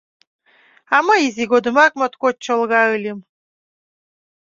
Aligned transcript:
А 0.95 0.97
мый 1.07 1.19
изи 1.27 1.43
годымак 1.51 1.91
моткоч 1.99 2.35
чолга 2.45 2.81
ыльым. 2.95 3.19